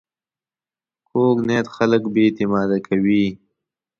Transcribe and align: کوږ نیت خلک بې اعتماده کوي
کوږ 1.09 1.37
نیت 1.47 1.67
خلک 1.75 2.03
بې 2.13 2.21
اعتماده 2.27 2.77
کوي 2.87 3.25